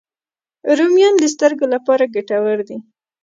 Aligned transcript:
رومیان 0.77 1.13
د 1.19 1.23
سترګو 1.33 1.65
لپاره 1.73 2.11
ګټور 2.15 2.59
دي 2.67 2.77